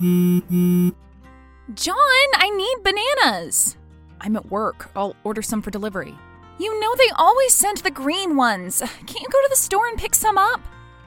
[0.00, 1.94] John,
[2.34, 3.76] I need bananas.
[4.20, 4.90] I'm at work.
[4.96, 6.14] I'll order some for delivery.
[6.58, 8.80] You know they always send the green ones.
[8.80, 10.60] Can't you go to the store and pick some up?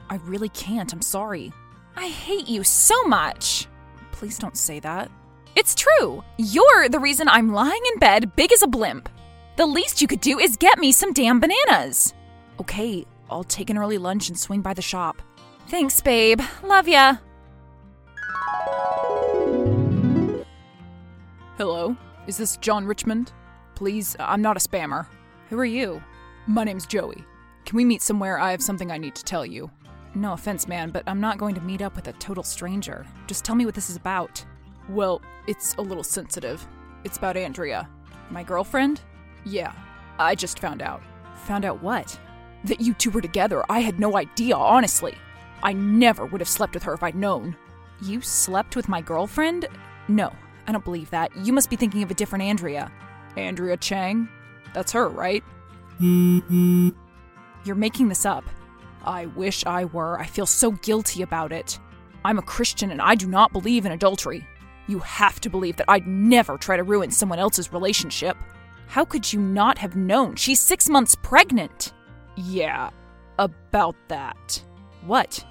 [0.09, 0.93] I really can't.
[0.93, 1.51] I'm sorry.
[1.95, 3.67] I hate you so much.
[4.11, 5.09] Please don't say that.
[5.55, 6.23] It's true.
[6.37, 9.09] You're the reason I'm lying in bed big as a blimp.
[9.57, 12.13] The least you could do is get me some damn bananas.
[12.59, 15.21] Okay, I'll take an early lunch and swing by the shop.
[15.67, 16.41] Thanks, babe.
[16.63, 17.17] Love ya.
[21.57, 21.95] Hello,
[22.27, 23.31] is this John Richmond?
[23.75, 25.07] Please, uh, I'm not a spammer.
[25.49, 26.01] Who are you?
[26.47, 27.23] My name's Joey.
[27.65, 28.39] Can we meet somewhere?
[28.39, 29.71] I have something I need to tell you.
[30.15, 33.05] No offense, man, but I'm not going to meet up with a total stranger.
[33.27, 34.43] Just tell me what this is about.
[34.89, 36.65] Well, it's a little sensitive.
[37.03, 37.87] It's about Andrea.
[38.29, 39.01] My girlfriend?
[39.45, 39.73] Yeah,
[40.19, 41.01] I just found out.
[41.45, 42.19] Found out what?
[42.65, 43.63] That you two were together.
[43.69, 45.17] I had no idea, honestly.
[45.61, 47.55] I never would have slept with her if I'd known.
[48.03, 49.65] You slept with my girlfriend?
[50.09, 50.33] No,
[50.67, 51.35] I don't believe that.
[51.37, 52.91] You must be thinking of a different Andrea.
[53.37, 54.27] Andrea Chang?
[54.73, 55.43] That's her, right?
[56.01, 58.43] You're making this up.
[59.05, 60.19] I wish I were.
[60.19, 61.79] I feel so guilty about it.
[62.25, 64.45] I'm a Christian and I do not believe in adultery.
[64.87, 68.35] You have to believe that I'd never try to ruin someone else's relationship.
[68.87, 70.35] How could you not have known?
[70.35, 71.93] She's six months pregnant.
[72.35, 72.89] Yeah,
[73.39, 74.61] about that.
[75.05, 75.45] What?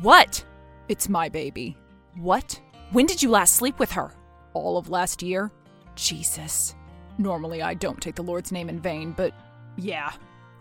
[0.00, 0.44] What?
[0.88, 1.76] It's my baby.
[2.16, 2.60] What?
[2.90, 4.12] When did you last sleep with her?
[4.54, 5.52] All of last year.
[5.94, 6.74] Jesus.
[7.18, 9.32] Normally, I don't take the Lord's name in vain, but
[9.76, 10.12] yeah,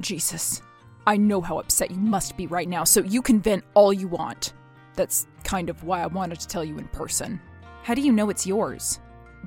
[0.01, 0.61] Jesus.
[1.05, 4.07] I know how upset you must be right now, so you can vent all you
[4.07, 4.53] want.
[4.95, 7.39] That's kind of why I wanted to tell you in person.
[7.83, 8.99] How do you know it's yours?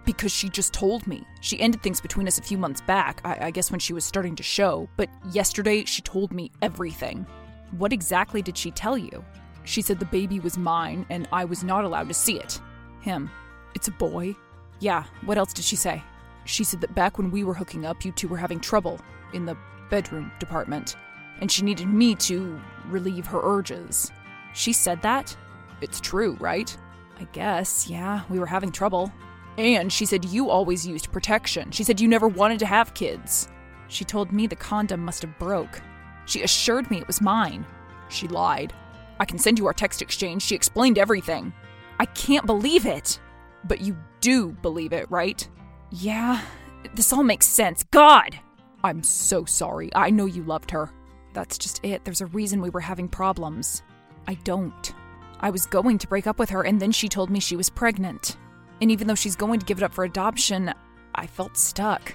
[0.06, 1.26] Because she just told me.
[1.42, 4.04] She ended things between us a few months back, I, I guess when she was
[4.04, 7.26] starting to show, but yesterday she told me everything.
[7.76, 9.24] What exactly did she tell you?
[9.70, 12.60] She said the baby was mine and I was not allowed to see it.
[13.02, 13.30] Him.
[13.77, 14.34] It's a boy.
[14.80, 16.02] Yeah, what else did she say?
[16.44, 18.98] She said that back when we were hooking up, you two were having trouble
[19.32, 19.56] in the
[19.88, 20.96] bedroom department,
[21.40, 24.11] and she needed me to relieve her urges.
[24.55, 25.36] She said that?
[25.80, 26.77] It's true, right?
[27.20, 29.12] I guess, yeah, we were having trouble.
[29.56, 31.70] And she said you always used protection.
[31.70, 33.48] She said you never wanted to have kids.
[33.86, 35.80] She told me the condom must have broke.
[36.27, 37.64] She assured me it was mine.
[38.08, 38.74] She lied.
[39.20, 40.42] I can send you our text exchange.
[40.42, 41.53] She explained everything.
[42.01, 43.20] I can't believe it.
[43.64, 45.47] But you do believe it, right?
[45.91, 46.41] Yeah,
[46.95, 47.85] this all makes sense.
[47.91, 48.39] God!
[48.83, 49.91] I'm so sorry.
[49.95, 50.91] I know you loved her.
[51.35, 52.05] That's just it.
[52.05, 53.83] There's a reason we were having problems.
[54.27, 54.95] I don't.
[55.41, 57.69] I was going to break up with her, and then she told me she was
[57.69, 58.39] pregnant.
[58.81, 60.73] And even though she's going to give it up for adoption,
[61.14, 62.14] I felt stuck.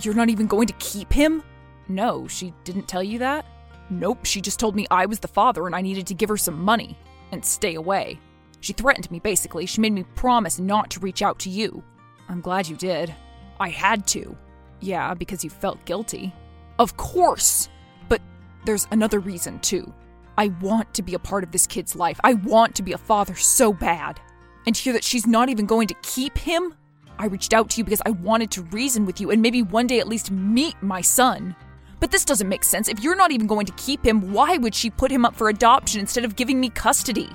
[0.00, 1.42] You're not even going to keep him?
[1.88, 3.44] No, she didn't tell you that?
[3.90, 6.36] Nope, she just told me I was the father and I needed to give her
[6.36, 6.98] some money
[7.32, 8.18] and stay away.
[8.60, 9.66] She threatened me, basically.
[9.66, 11.82] She made me promise not to reach out to you.
[12.28, 13.14] I'm glad you did.
[13.60, 14.36] I had to.
[14.80, 16.32] Yeah, because you felt guilty.
[16.78, 17.68] Of course!
[18.08, 18.20] But
[18.64, 19.92] there's another reason, too.
[20.36, 22.20] I want to be a part of this kid's life.
[22.22, 24.20] I want to be a father so bad.
[24.66, 26.74] And to hear that she's not even going to keep him?
[27.18, 29.86] I reached out to you because I wanted to reason with you and maybe one
[29.86, 31.56] day at least meet my son.
[31.98, 32.88] But this doesn't make sense.
[32.88, 35.48] If you're not even going to keep him, why would she put him up for
[35.48, 37.30] adoption instead of giving me custody?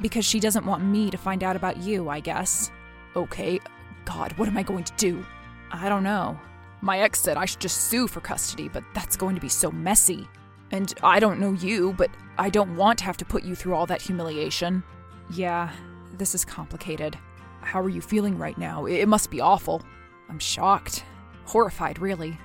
[0.00, 2.70] Because she doesn't want me to find out about you, I guess.
[3.14, 3.60] Okay.
[4.04, 5.24] God, what am I going to do?
[5.72, 6.38] I don't know.
[6.80, 9.70] My ex said I should just sue for custody, but that's going to be so
[9.70, 10.28] messy.
[10.70, 13.74] And I don't know you, but I don't want to have to put you through
[13.74, 14.82] all that humiliation.
[15.30, 15.70] Yeah,
[16.16, 17.18] this is complicated.
[17.60, 18.86] How are you feeling right now?
[18.86, 19.82] It must be awful.
[20.28, 21.04] I'm shocked.
[21.44, 22.38] Horrified, really.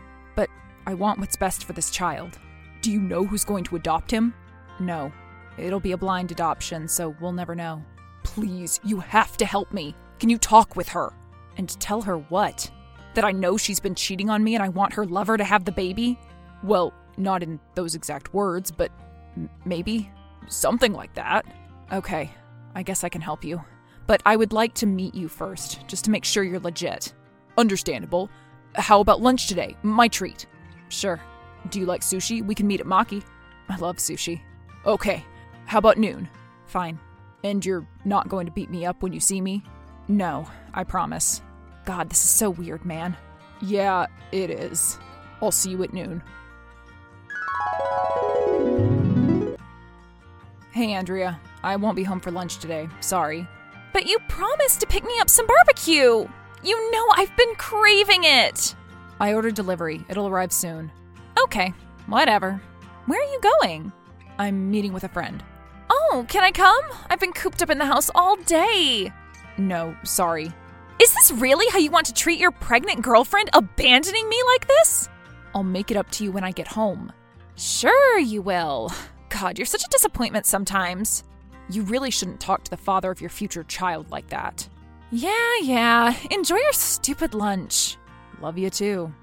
[0.85, 2.39] I want what's best for this child.
[2.81, 4.33] Do you know who's going to adopt him?
[4.79, 5.11] No.
[5.57, 7.83] It'll be a blind adoption, so we'll never know.
[8.23, 9.95] Please, you have to help me.
[10.19, 11.13] Can you talk with her?
[11.57, 12.69] And tell her what?
[13.13, 15.65] That I know she's been cheating on me and I want her lover to have
[15.65, 16.17] the baby?
[16.63, 18.91] Well, not in those exact words, but
[19.35, 20.09] m- maybe
[20.47, 21.45] something like that.
[21.91, 22.31] Okay,
[22.73, 23.61] I guess I can help you.
[24.07, 27.13] But I would like to meet you first, just to make sure you're legit.
[27.57, 28.29] Understandable.
[28.75, 29.75] How about lunch today?
[29.83, 30.47] My treat.
[30.91, 31.19] Sure.
[31.69, 32.45] Do you like sushi?
[32.45, 33.23] We can meet at Maki.
[33.69, 34.41] I love sushi.
[34.85, 35.25] Okay.
[35.65, 36.27] How about noon?
[36.65, 36.99] Fine.
[37.43, 39.63] And you're not going to beat me up when you see me?
[40.07, 41.41] No, I promise.
[41.85, 43.15] God, this is so weird, man.
[43.61, 44.99] Yeah, it is.
[45.41, 46.21] I'll see you at noon.
[50.71, 51.39] Hey, Andrea.
[51.63, 52.89] I won't be home for lunch today.
[52.99, 53.47] Sorry.
[53.93, 56.27] But you promised to pick me up some barbecue.
[56.63, 58.75] You know I've been craving it.
[59.21, 60.03] I ordered delivery.
[60.09, 60.91] It'll arrive soon.
[61.43, 61.75] Okay,
[62.07, 62.59] whatever.
[63.05, 63.91] Where are you going?
[64.39, 65.43] I'm meeting with a friend.
[65.91, 66.83] Oh, can I come?
[67.07, 69.13] I've been cooped up in the house all day.
[69.59, 70.51] No, sorry.
[70.99, 75.07] Is this really how you want to treat your pregnant girlfriend, abandoning me like this?
[75.53, 77.13] I'll make it up to you when I get home.
[77.55, 78.91] Sure, you will.
[79.29, 81.23] God, you're such a disappointment sometimes.
[81.69, 84.67] You really shouldn't talk to the father of your future child like that.
[85.11, 86.15] Yeah, yeah.
[86.31, 87.97] Enjoy your stupid lunch.
[88.41, 89.13] Love you too.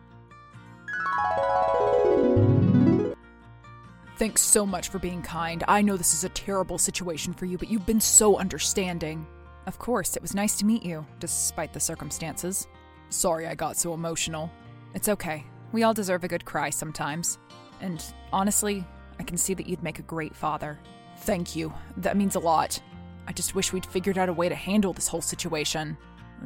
[4.17, 5.63] Thanks so much for being kind.
[5.69, 9.27] I know this is a terrible situation for you, but you've been so understanding.
[9.67, 12.67] Of course, it was nice to meet you, despite the circumstances.
[13.11, 14.51] Sorry I got so emotional.
[14.95, 15.45] It's okay.
[15.73, 17.39] We all deserve a good cry sometimes.
[17.81, 18.85] And honestly,
[19.21, 20.79] I can see that you'd make a great father.
[21.19, 21.73] Thank you.
[21.99, 22.81] That means a lot.
[23.27, 25.97] I just wish we'd figured out a way to handle this whole situation.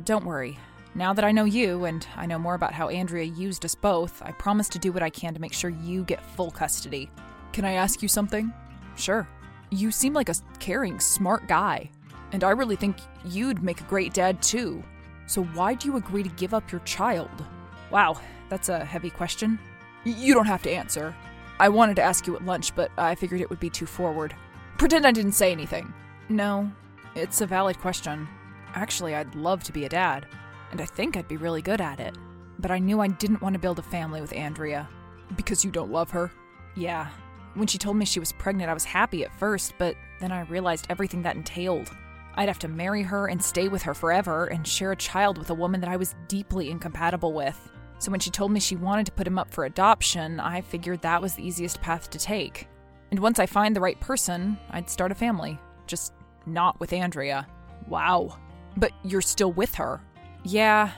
[0.04, 0.58] Don't worry.
[0.94, 4.20] Now that I know you, and I know more about how Andrea used us both,
[4.22, 7.10] I promise to do what I can to make sure you get full custody.
[7.52, 8.52] Can I ask you something?
[8.96, 9.26] Sure.
[9.70, 11.90] You seem like a caring, smart guy.
[12.32, 14.82] And I really think you'd make a great dad too.
[15.26, 17.30] So why do you agree to give up your child?
[17.90, 19.58] Wow, that's a heavy question.
[20.04, 21.14] You don't have to answer.
[21.58, 24.34] I wanted to ask you at lunch, but I figured it would be too forward.
[24.76, 25.92] Pretend I didn't say anything.
[26.28, 26.70] No,
[27.14, 28.28] it's a valid question.
[28.74, 30.26] Actually, I'd love to be a dad,
[30.72, 32.16] and I think I'd be really good at it.
[32.58, 34.88] But I knew I didn't want to build a family with Andrea.
[35.36, 36.30] Because you don't love her?
[36.74, 37.08] Yeah,
[37.54, 40.42] when she told me she was pregnant, I was happy at first, but then I
[40.42, 41.90] realized everything that entailed.
[42.34, 45.50] I'd have to marry her and stay with her forever and share a child with
[45.50, 47.70] a woman that I was deeply incompatible with.
[47.98, 51.02] So when she told me she wanted to put him up for adoption, I figured
[51.02, 52.68] that was the easiest path to take.
[53.10, 55.58] And once I find the right person, I'd start a family.
[55.86, 56.14] Just
[56.46, 57.46] not with Andrea.
[57.86, 58.38] Wow.
[58.78, 60.00] But you're still with her.
[60.44, 60.90] Yeah,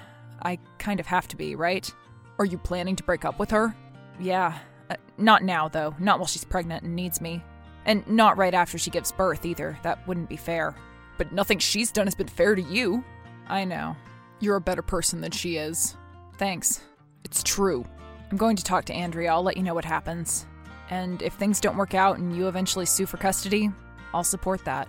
[0.43, 1.91] I kind of have to be, right?
[2.39, 3.75] Are you planning to break up with her?
[4.19, 4.59] Yeah,
[4.91, 5.95] uh, not now, though.
[5.99, 7.43] Not while she's pregnant and needs me.
[7.87, 9.79] And not right after she gives birth, either.
[9.83, 10.75] That wouldn't be fair.
[11.19, 13.05] But nothing she's done has been fair to you.
[13.47, 13.97] I know.
[14.41, 15.97] You're a better person than she is.
[16.39, 16.81] Thanks.
[17.25, 17.85] It's true.
[18.31, 19.33] I'm going to talk to Andrea.
[19.33, 20.47] I'll let you know what happens.
[20.91, 23.71] And if things don't work out and you eventually sue for custody,
[24.13, 24.89] I'll support that.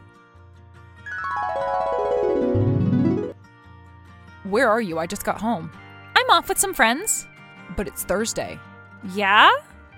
[4.56, 5.00] Where are you?
[5.00, 5.70] I just got home.
[6.16, 7.28] I'm off with some friends.
[7.76, 8.58] But it's Thursday.
[9.14, 9.52] Yeah?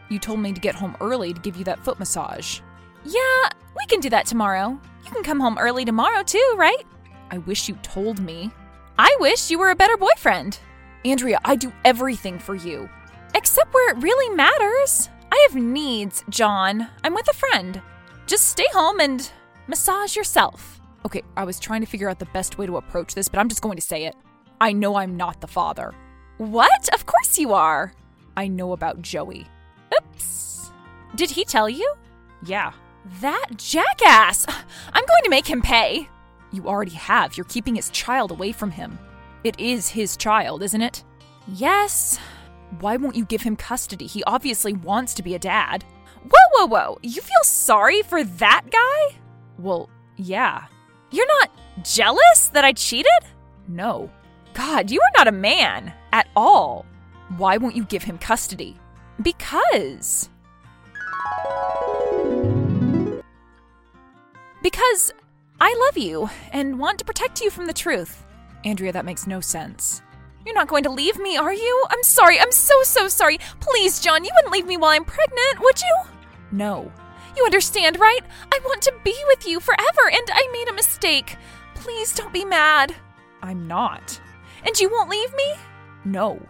[0.10, 2.62] You told me to get home early to give you that foot massage.
[3.06, 4.70] Yeah, we can do that tomorrow.
[5.06, 6.82] You can come home early tomorrow too, right?
[7.30, 8.50] I wish you told me.
[8.98, 10.58] I wish you were a better boyfriend.
[11.06, 12.90] Andrea, I do everything for you.
[13.36, 15.08] Except where it really matters.
[15.32, 16.88] I have needs, John.
[17.04, 17.80] I'm with a friend.
[18.26, 19.32] Just stay home and
[19.68, 20.82] massage yourself.
[21.06, 23.50] Okay, I was trying to figure out the best way to approach this, but I'm
[23.50, 24.16] just going to say it.
[24.60, 25.94] I know I'm not the father.
[26.38, 26.90] What?
[26.94, 27.94] Of course you are.
[28.36, 29.48] I know about Joey.
[29.96, 30.72] Oops.
[31.16, 31.94] Did he tell you?
[32.46, 32.74] Yeah.
[33.22, 34.46] That jackass!
[34.48, 36.10] I'm going to make him pay.
[36.52, 37.38] You already have.
[37.38, 39.00] You're keeping his child away from him.
[39.44, 41.04] It is his child, isn't it?
[41.48, 42.20] Yes.
[42.80, 44.08] Why won't you give him custody?
[44.08, 45.86] He obviously wants to be a dad.
[46.24, 47.00] Whoa, whoa, whoa.
[47.02, 49.18] You feel sorry for that guy?
[49.58, 50.66] Well, yeah.
[51.12, 51.52] You're not
[51.84, 53.12] jealous that I cheated?
[53.68, 54.12] No.
[54.58, 56.84] God, you are not a man at all.
[57.38, 58.76] Why won't you give him custody?
[59.22, 60.30] Because.
[64.64, 65.14] Because
[65.62, 68.26] I love you and want to protect you from the truth.
[68.66, 70.02] Andrea, that makes no sense.
[70.44, 71.84] You're not going to leave me, are you?
[71.92, 72.40] I'm sorry.
[72.40, 73.38] I'm so, so sorry.
[73.60, 75.96] Please, John, you wouldn't leave me while I'm pregnant, would you?
[76.52, 76.92] No.
[77.36, 78.22] You understand, right?
[78.52, 81.38] I want to be with you forever, and I made a mistake.
[81.76, 82.96] Please don't be mad.
[83.44, 84.20] I'm not.
[84.66, 85.54] And you won't leave me?
[86.06, 86.42] No.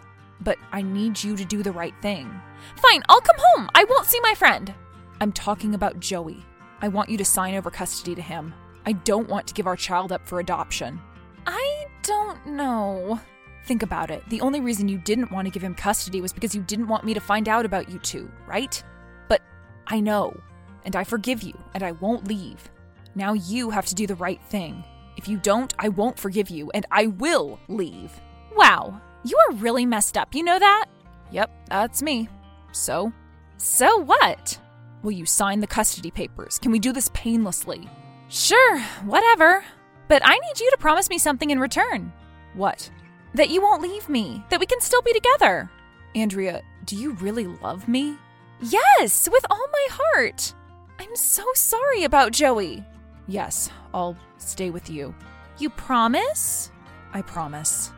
[0.41, 2.29] But I need you to do the right thing.
[2.75, 3.69] Fine, I'll come home.
[3.73, 4.73] I won't see my friend.
[5.19, 6.45] I'm talking about Joey.
[6.81, 8.53] I want you to sign over custody to him.
[8.85, 11.01] I don't want to give our child up for adoption.
[11.45, 13.19] I don't know.
[13.65, 14.23] Think about it.
[14.29, 17.03] The only reason you didn't want to give him custody was because you didn't want
[17.03, 18.81] me to find out about you two, right?
[19.27, 19.41] But
[19.87, 20.39] I know,
[20.85, 22.69] and I forgive you, and I won't leave.
[23.15, 24.83] Now you have to do the right thing.
[25.17, 28.11] If you don't, I won't forgive you, and I will leave.
[28.55, 30.85] Wow, you are really messed up, you know that?
[31.31, 32.29] Yep, that's me.
[32.71, 33.11] So?
[33.57, 34.59] So what?
[35.03, 36.59] Will you sign the custody papers?
[36.59, 37.89] Can we do this painlessly?
[38.29, 39.63] Sure, whatever.
[40.07, 42.13] But I need you to promise me something in return.
[42.53, 42.89] What?
[43.33, 45.69] That you won't leave me, that we can still be together.
[46.15, 48.17] Andrea, do you really love me?
[48.61, 50.53] Yes, with all my heart.
[50.99, 52.83] I'm so sorry about Joey.
[53.27, 55.13] Yes, I'll stay with you.
[55.57, 56.71] You promise?
[57.13, 57.91] I promise.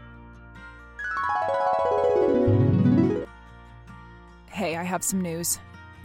[4.47, 5.59] Hey, I have some news.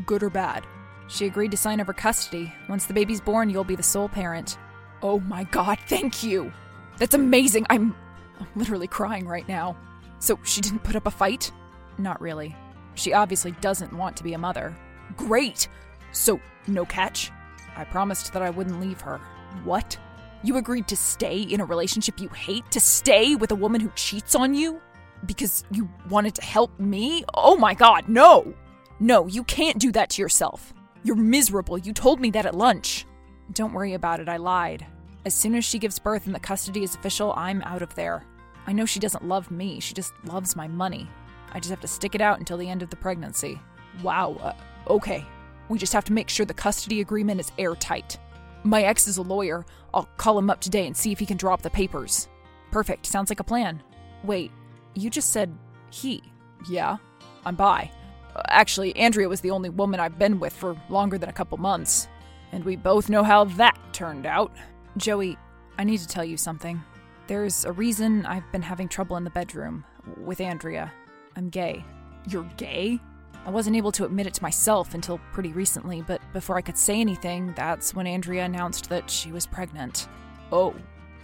[0.07, 0.67] Good or bad?
[1.09, 2.53] She agreed to sign over custody.
[2.69, 4.59] Once the baby's born, you'll be the sole parent.
[5.03, 6.53] Oh my god, thank you!
[6.99, 7.67] That's amazing.
[7.69, 7.95] I'm,
[8.41, 9.77] I'm literally crying right now.
[10.19, 11.53] So she didn't put up a fight?
[11.99, 12.57] Not really.
[12.95, 14.75] She obviously doesn't want to be a mother.
[15.17, 15.69] Great!
[16.13, 17.31] So, no catch?
[17.77, 19.19] I promised that I wouldn't leave her.
[19.65, 19.99] What?
[20.45, 22.71] You agreed to stay in a relationship you hate?
[22.73, 24.79] To stay with a woman who cheats on you?
[25.25, 27.25] Because you wanted to help me?
[27.33, 28.53] Oh my god, no!
[29.01, 30.75] No, you can't do that to yourself.
[31.03, 31.79] You're miserable.
[31.79, 33.07] You told me that at lunch.
[33.55, 34.87] Don't worry about it, I lied.
[35.25, 38.23] As soon as she gives birth and the custody is official, I'm out of there.
[38.67, 41.09] I know she doesn't love me, she just loves my money.
[41.53, 43.59] I just have to stick it out until the end of the pregnancy.
[44.03, 44.53] Wow, uh,
[44.93, 45.25] okay.
[45.71, 48.19] We just have to make sure the custody agreement is airtight.
[48.65, 49.65] My ex is a lawyer.
[49.93, 52.29] I'll call him up today and see if he can draw up the papers.
[52.71, 53.83] Perfect, sounds like a plan.
[54.25, 54.51] Wait,
[54.95, 55.57] you just said
[55.91, 56.23] he.
[56.69, 56.97] Yeah,
[57.45, 57.91] I'm bi.
[58.35, 61.59] Uh, actually, Andrea was the only woman I've been with for longer than a couple
[61.59, 62.09] months.
[62.53, 64.53] And we both know how that turned out.
[64.97, 65.37] Joey,
[65.77, 66.83] I need to tell you something.
[67.27, 69.85] There's a reason I've been having trouble in the bedroom
[70.17, 70.93] with Andrea.
[71.37, 71.85] I'm gay.
[72.29, 72.99] You're gay?
[73.47, 76.79] I wasn't able to admit it to myself until pretty recently, but before I could
[76.79, 80.09] say anything, that's when Andrea announced that she was pregnant.
[80.51, 80.75] Oh,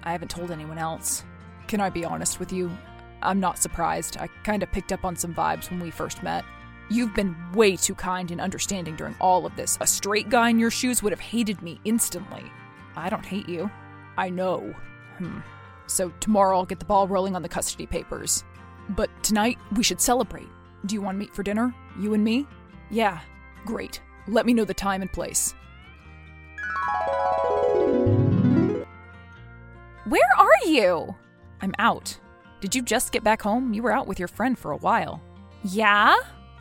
[0.02, 1.24] I haven't told anyone else.
[1.66, 2.70] Can I be honest with you?
[3.22, 4.18] I'm not surprised.
[4.18, 6.44] I kind of picked up on some vibes when we first met.
[6.90, 9.78] You've been way too kind and understanding during all of this.
[9.80, 12.44] A straight guy in your shoes would have hated me instantly.
[12.96, 13.70] I don't hate you.
[14.18, 14.74] I know.
[15.18, 15.38] Hmm.
[15.86, 18.44] So tomorrow I'll get the ball rolling on the custody papers.
[18.90, 20.48] But tonight we should celebrate.
[20.86, 21.74] Do you want to meet for dinner?
[22.00, 22.46] You and me?
[22.90, 23.20] Yeah.
[23.66, 24.00] Great.
[24.26, 25.54] Let me know the time and place.
[30.06, 31.14] Where are you?
[31.60, 32.18] I'm out.
[32.62, 33.74] Did you just get back home?
[33.74, 35.22] You were out with your friend for a while.
[35.62, 36.16] Yeah?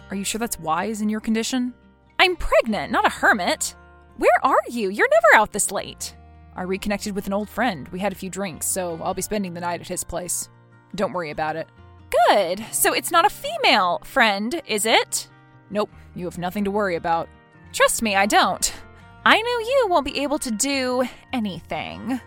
[0.10, 1.74] Are you sure that's wise in your condition?
[2.20, 3.76] I'm pregnant, not a hermit.
[4.18, 4.90] Where are you?
[4.90, 6.16] You're never out this late.
[6.54, 7.88] I reconnected with an old friend.
[7.90, 10.50] We had a few drinks, so I'll be spending the night at his place.
[10.96, 11.70] Don't worry about it.
[12.28, 12.66] Good.
[12.72, 15.28] So it's not a female friend, is it?
[15.70, 17.30] Nope, you have nothing to worry about.
[17.74, 18.74] Trust me, I don't.
[19.26, 22.20] I know you won't be able to do anything.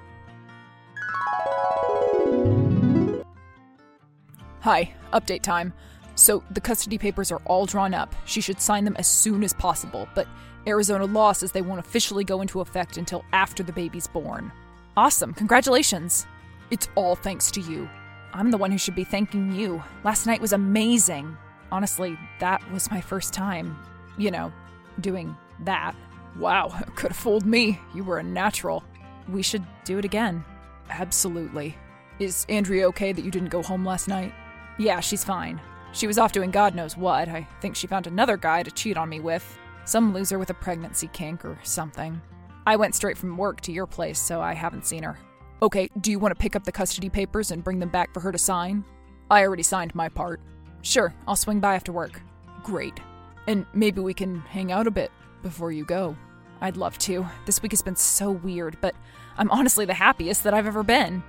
[4.60, 5.72] Hi, update time.
[6.14, 8.14] So the custody papers are all drawn up.
[8.26, 10.28] She should sign them as soon as possible, but
[10.66, 14.52] Arizona law says they won't officially go into effect until after the baby's born.
[14.96, 16.26] Awesome, congratulations.
[16.70, 17.88] It's all thanks to you.
[18.34, 19.82] I'm the one who should be thanking you.
[20.04, 21.36] Last night was amazing.
[21.70, 23.76] Honestly, that was my first time,
[24.16, 24.52] you know,
[25.00, 25.94] doing that.
[26.38, 27.78] Wow, could have fooled me.
[27.94, 28.82] You were a natural.
[29.28, 30.44] We should do it again.
[30.88, 31.76] Absolutely.
[32.18, 34.32] Is Andrea okay that you didn't go home last night?
[34.78, 35.60] Yeah, she's fine.
[35.92, 37.28] She was off doing God knows what.
[37.28, 39.58] I think she found another guy to cheat on me with.
[39.84, 42.20] Some loser with a pregnancy kink or something.
[42.66, 45.18] I went straight from work to your place, so I haven't seen her.
[45.62, 48.18] Okay, do you want to pick up the custody papers and bring them back for
[48.18, 48.84] her to sign?
[49.30, 50.40] I already signed my part.
[50.82, 52.20] Sure, I'll swing by after work.
[52.64, 52.98] Great.
[53.46, 55.12] And maybe we can hang out a bit
[55.44, 56.16] before you go.
[56.60, 57.24] I'd love to.
[57.46, 58.96] This week has been so weird, but
[59.38, 61.22] I'm honestly the happiest that I've ever been.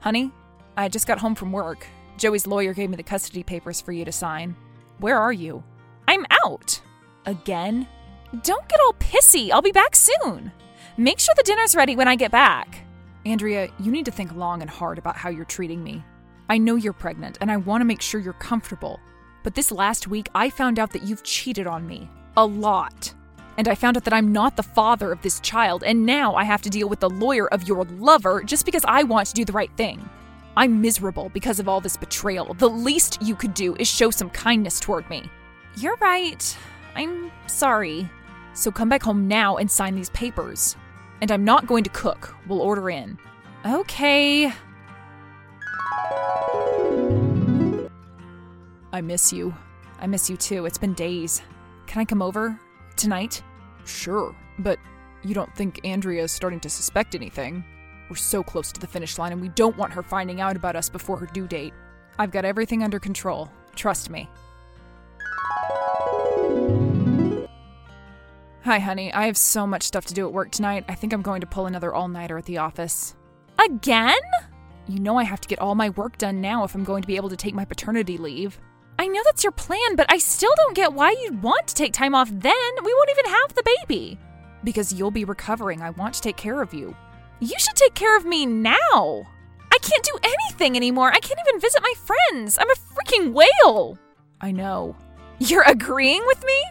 [0.00, 0.32] Honey,
[0.76, 1.86] I just got home from work.
[2.18, 4.56] Joey's lawyer gave me the custody papers for you to sign.
[4.98, 5.62] Where are you?
[6.08, 6.80] I'm out.
[7.24, 7.86] Again?
[8.42, 9.50] Don't get all pissy.
[9.50, 10.52] I'll be back soon.
[10.96, 12.82] Make sure the dinner's ready when I get back.
[13.24, 16.04] Andrea, you need to think long and hard about how you're treating me.
[16.48, 19.00] I know you're pregnant, and I want to make sure you're comfortable.
[19.42, 22.08] But this last week, I found out that you've cheated on me.
[22.36, 23.12] A lot.
[23.58, 26.44] And I found out that I'm not the father of this child, and now I
[26.44, 29.44] have to deal with the lawyer of your lover just because I want to do
[29.44, 30.08] the right thing.
[30.56, 32.54] I'm miserable because of all this betrayal.
[32.54, 35.28] The least you could do is show some kindness toward me.
[35.76, 36.56] You're right.
[36.94, 38.08] I'm sorry.
[38.56, 40.76] So come back home now and sign these papers.
[41.20, 42.34] And I'm not going to cook.
[42.48, 43.18] We'll order in.
[43.66, 44.50] Okay.
[48.92, 49.54] I miss you.
[50.00, 50.64] I miss you too.
[50.64, 51.42] It's been days.
[51.86, 52.58] Can I come over?
[52.96, 53.42] Tonight?
[53.84, 54.78] Sure, but
[55.22, 57.62] you don't think Andrea is starting to suspect anything?
[58.08, 60.76] We're so close to the finish line and we don't want her finding out about
[60.76, 61.74] us before her due date.
[62.18, 63.50] I've got everything under control.
[63.74, 64.28] Trust me.
[68.66, 69.12] Hi, honey.
[69.12, 70.86] I have so much stuff to do at work tonight.
[70.88, 73.14] I think I'm going to pull another all nighter at the office.
[73.64, 74.18] Again?
[74.88, 77.06] You know I have to get all my work done now if I'm going to
[77.06, 78.58] be able to take my paternity leave.
[78.98, 81.92] I know that's your plan, but I still don't get why you'd want to take
[81.92, 82.52] time off then.
[82.82, 84.18] We won't even have the baby.
[84.64, 85.80] Because you'll be recovering.
[85.80, 86.96] I want to take care of you.
[87.38, 89.28] You should take care of me now.
[89.70, 91.12] I can't do anything anymore.
[91.12, 92.58] I can't even visit my friends.
[92.58, 93.96] I'm a freaking whale.
[94.40, 94.96] I know.
[95.38, 96.64] You're agreeing with me?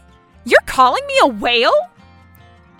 [0.46, 1.74] You're calling me a whale?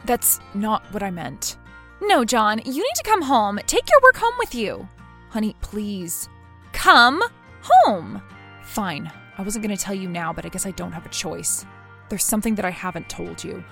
[0.06, 1.58] That's not what I meant.
[2.02, 3.60] No, John, you need to come home.
[3.66, 4.88] Take your work home with you.
[5.30, 6.30] Honey, please.
[6.74, 7.24] Come
[7.62, 8.22] home.
[8.64, 9.12] Fine.
[9.38, 11.66] I wasn't going to tell you now, but I guess I don't have a choice.
[12.10, 13.64] There's something that I haven't told you.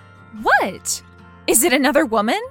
[0.42, 1.04] What?
[1.46, 2.42] Is it another woman?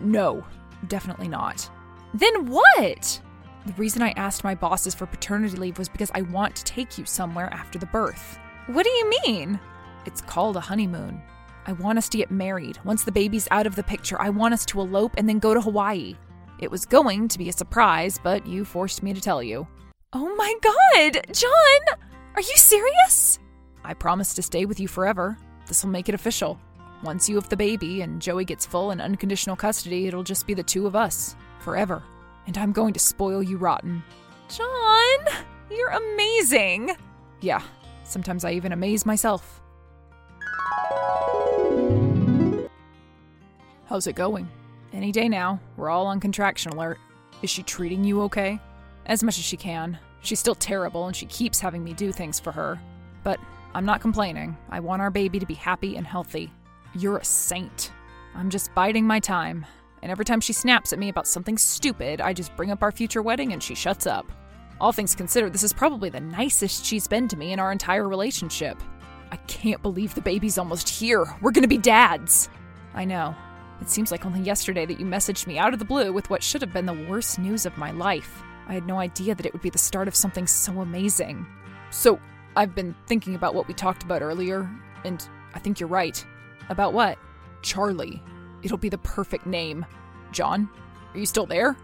[0.00, 0.44] No,
[0.88, 1.70] definitely not.
[2.12, 3.20] Then what?
[3.66, 6.98] The reason I asked my bosses for paternity leave was because I want to take
[6.98, 8.38] you somewhere after the birth.
[8.66, 9.60] What do you mean?
[10.08, 11.20] It's called a honeymoon.
[11.66, 12.78] I want us to get married.
[12.82, 15.52] Once the baby's out of the picture, I want us to elope and then go
[15.52, 16.16] to Hawaii.
[16.60, 19.68] It was going to be a surprise, but you forced me to tell you.
[20.14, 21.26] Oh my god!
[21.30, 21.98] John!
[22.34, 23.38] Are you serious?
[23.84, 25.36] I promise to stay with you forever.
[25.66, 26.58] This will make it official.
[27.04, 30.54] Once you have the baby and Joey gets full and unconditional custody, it'll just be
[30.54, 31.36] the two of us.
[31.60, 32.02] Forever.
[32.46, 34.02] And I'm going to spoil you rotten.
[34.48, 35.44] John!
[35.70, 36.92] You're amazing!
[37.42, 37.60] Yeah,
[38.04, 39.60] sometimes I even amaze myself.
[43.88, 44.46] How's it going?
[44.92, 45.58] Any day now.
[45.78, 46.98] We're all on contraction alert.
[47.40, 48.60] Is she treating you okay?
[49.06, 49.98] As much as she can.
[50.20, 52.78] She's still terrible and she keeps having me do things for her.
[53.24, 53.40] But
[53.72, 54.58] I'm not complaining.
[54.68, 56.52] I want our baby to be happy and healthy.
[56.94, 57.90] You're a saint.
[58.34, 59.64] I'm just biding my time.
[60.02, 62.92] And every time she snaps at me about something stupid, I just bring up our
[62.92, 64.30] future wedding and she shuts up.
[64.82, 68.06] All things considered, this is probably the nicest she's been to me in our entire
[68.06, 68.82] relationship.
[69.32, 71.24] I can't believe the baby's almost here.
[71.40, 72.50] We're gonna be dads.
[72.94, 73.34] I know.
[73.80, 76.42] It seems like only yesterday that you messaged me out of the blue with what
[76.42, 78.42] should have been the worst news of my life.
[78.66, 81.46] I had no idea that it would be the start of something so amazing.
[81.90, 82.18] So,
[82.56, 84.68] I've been thinking about what we talked about earlier,
[85.04, 86.24] and I think you're right.
[86.68, 87.18] About what?
[87.62, 88.22] Charlie.
[88.62, 89.86] It'll be the perfect name.
[90.32, 90.68] John,
[91.14, 91.76] are you still there?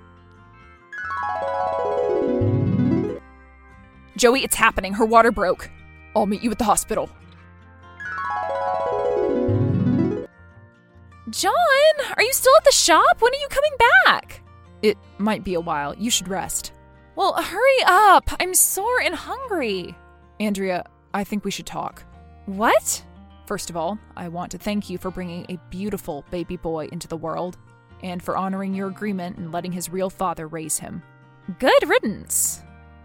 [4.17, 4.93] Joey, it's happening.
[4.95, 5.71] Her water broke.
[6.15, 7.09] I'll meet you at the hospital.
[11.31, 11.53] John,
[12.17, 13.21] are you still at the shop?
[13.21, 13.73] When are you coming
[14.05, 14.43] back?
[14.83, 15.95] It might be a while.
[15.95, 16.73] You should rest.
[17.17, 18.29] Well, hurry up.
[18.41, 19.97] I'm sore and hungry.
[20.39, 20.85] Andrea,
[21.15, 22.05] I think we should talk.
[22.47, 23.03] What?
[23.47, 27.09] First of all, I want to thank you for bringing a beautiful baby boy into
[27.09, 27.57] the world
[28.03, 31.03] and for honoring your agreement and letting his real father raise him.
[31.59, 32.63] Good riddance.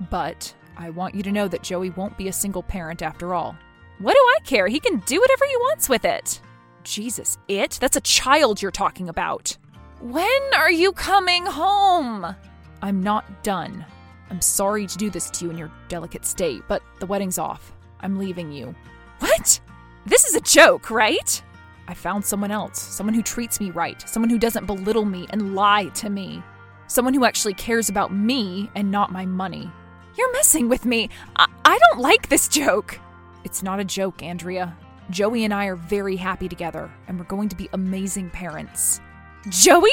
[0.09, 3.55] But I want you to know that Joey won't be a single parent after all.
[3.99, 4.67] What do I care?
[4.67, 6.41] He can do whatever he wants with it.
[6.83, 7.77] Jesus, it?
[7.81, 9.57] That's a child you're talking about.
[10.01, 12.35] When are you coming home?
[12.81, 13.85] I'm not done.
[14.29, 17.73] I'm sorry to do this to you in your delicate state, but the wedding's off.
[17.99, 18.75] I'm leaving you.
[19.19, 19.59] What?
[20.05, 21.43] This is a joke, right?
[21.87, 25.55] I found someone else, someone who treats me right, someone who doesn't belittle me and
[25.55, 26.41] lie to me,
[26.87, 29.69] someone who actually cares about me and not my money.
[30.15, 31.09] You're messing with me.
[31.35, 32.99] I, I don't like this joke.
[33.43, 34.77] It's not a joke, Andrea.
[35.09, 39.01] Joey and I are very happy together, and we're going to be amazing parents.
[39.49, 39.91] Joey?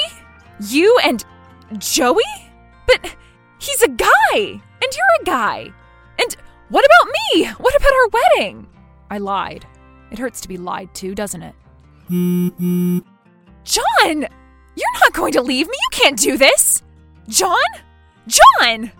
[0.69, 1.23] You and
[1.79, 2.21] Joey?
[2.85, 3.15] But
[3.59, 5.73] he's a guy, and you're a guy.
[6.19, 6.37] And
[6.69, 7.45] what about me?
[7.57, 8.67] What about our wedding?
[9.09, 9.65] I lied.
[10.11, 11.55] It hurts to be lied to, doesn't it?
[13.63, 14.27] John!
[14.75, 15.75] You're not going to leave me.
[15.75, 16.83] You can't do this.
[17.27, 17.57] John?
[18.27, 18.91] John!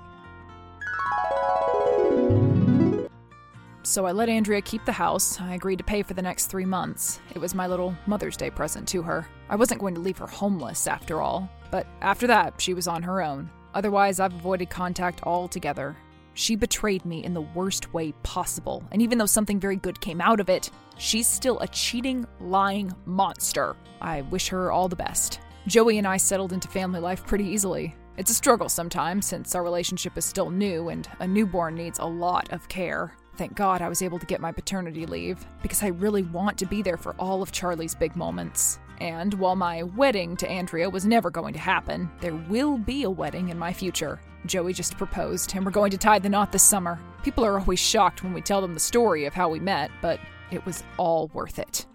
[3.88, 5.40] So I let Andrea keep the house.
[5.40, 7.22] I agreed to pay for the next three months.
[7.34, 9.26] It was my little Mother's Day present to her.
[9.50, 11.50] I wasn't going to leave her homeless, after all.
[11.72, 13.50] But after that, she was on her own.
[13.74, 15.96] Otherwise, I've avoided contact altogether.
[16.34, 20.20] She betrayed me in the worst way possible, and even though something very good came
[20.20, 23.78] out of it, she's still a cheating, lying monster.
[24.02, 25.40] I wish her all the best.
[25.66, 27.96] Joey and I settled into family life pretty easily.
[28.18, 32.06] It's a struggle sometimes since our relationship is still new and a newborn needs a
[32.06, 33.14] lot of care.
[33.38, 36.66] Thank God I was able to get my paternity leave, because I really want to
[36.66, 38.80] be there for all of Charlie's big moments.
[39.00, 43.10] And while my wedding to Andrea was never going to happen, there will be a
[43.10, 44.20] wedding in my future.
[44.48, 47.00] Joey just proposed, and we're going to tie the knot this summer.
[47.22, 50.20] People are always shocked when we tell them the story of how we met, but
[50.50, 51.86] it was all worth it.